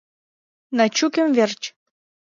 [0.77, 1.61] Начукем верч...